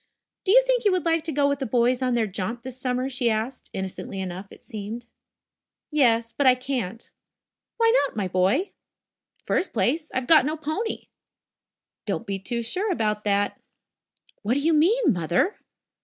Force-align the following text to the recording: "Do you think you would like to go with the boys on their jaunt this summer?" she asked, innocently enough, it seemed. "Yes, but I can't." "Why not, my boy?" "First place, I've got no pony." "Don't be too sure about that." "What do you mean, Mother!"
"Do 0.45 0.51
you 0.51 0.63
think 0.65 0.83
you 0.83 0.91
would 0.93 1.05
like 1.05 1.23
to 1.25 1.31
go 1.31 1.47
with 1.47 1.59
the 1.59 1.67
boys 1.67 2.01
on 2.01 2.15
their 2.15 2.25
jaunt 2.25 2.63
this 2.63 2.81
summer?" 2.81 3.07
she 3.07 3.29
asked, 3.29 3.69
innocently 3.71 4.19
enough, 4.19 4.47
it 4.51 4.63
seemed. 4.63 5.05
"Yes, 5.91 6.33
but 6.33 6.47
I 6.47 6.55
can't." 6.55 7.11
"Why 7.77 7.93
not, 8.07 8.15
my 8.15 8.27
boy?" 8.27 8.71
"First 9.45 9.73
place, 9.73 10.09
I've 10.11 10.25
got 10.25 10.43
no 10.43 10.57
pony." 10.57 11.09
"Don't 12.07 12.25
be 12.25 12.39
too 12.39 12.63
sure 12.63 12.91
about 12.91 13.23
that." 13.25 13.61
"What 14.41 14.55
do 14.55 14.61
you 14.61 14.73
mean, 14.73 15.13
Mother!" 15.13 15.59